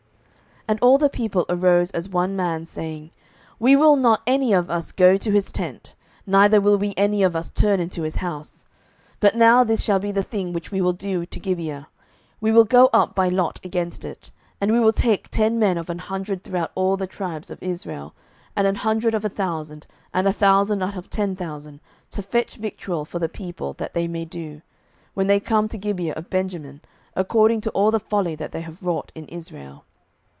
07:020:008 0.69 0.75
And 0.75 0.83
all 0.87 0.97
the 0.99 1.09
people 1.09 1.45
arose 1.49 1.91
as 1.91 2.07
one 2.07 2.33
man, 2.33 2.65
saying, 2.65 3.11
We 3.59 3.75
will 3.75 3.97
not 3.97 4.21
any 4.25 4.53
of 4.53 4.69
us 4.69 4.93
go 4.93 5.17
to 5.17 5.31
his 5.31 5.51
tent, 5.51 5.95
neither 6.25 6.61
will 6.61 6.77
we 6.77 6.93
any 6.95 7.23
of 7.23 7.35
us 7.35 7.49
turn 7.49 7.81
into 7.81 8.03
his 8.03 8.17
house. 8.17 8.65
07:020:009 9.15 9.15
But 9.19 9.35
now 9.35 9.63
this 9.65 9.83
shall 9.83 9.99
be 9.99 10.13
the 10.13 10.23
thing 10.23 10.53
which 10.53 10.71
we 10.71 10.79
will 10.79 10.93
do 10.93 11.25
to 11.25 11.39
Gibeah; 11.41 11.89
we 12.39 12.53
will 12.53 12.63
go 12.63 12.89
up 12.93 13.13
by 13.13 13.27
lot 13.27 13.59
against 13.65 14.05
it; 14.05 14.31
07:020:010 14.61 14.61
And 14.61 14.71
we 14.71 14.79
will 14.79 14.91
take 14.93 15.29
ten 15.29 15.59
men 15.59 15.77
of 15.77 15.89
an 15.89 15.99
hundred 15.99 16.41
throughout 16.41 16.71
all 16.75 16.95
the 16.95 17.05
tribes 17.07 17.49
of 17.51 17.61
Israel, 17.61 18.13
and 18.55 18.65
an 18.65 18.75
hundred 18.75 19.13
of 19.13 19.25
a 19.25 19.29
thousand, 19.29 19.87
and 20.13 20.25
a 20.25 20.31
thousand 20.31 20.81
out 20.81 20.95
of 20.95 21.09
ten 21.09 21.35
thousand, 21.35 21.81
to 22.11 22.21
fetch 22.21 22.55
victual 22.55 23.03
for 23.03 23.19
the 23.19 23.27
people, 23.27 23.73
that 23.73 23.93
they 23.93 24.07
may 24.07 24.23
do, 24.23 24.61
when 25.15 25.27
they 25.27 25.41
come 25.41 25.67
to 25.67 25.77
Gibeah 25.77 26.13
of 26.13 26.29
Benjamin, 26.29 26.79
according 27.13 27.59
to 27.61 27.71
all 27.71 27.91
the 27.91 27.99
folly 27.99 28.35
that 28.35 28.53
they 28.53 28.61
have 28.61 28.83
wrought 28.83 29.11
in 29.15 29.25
Israel. 29.25 29.83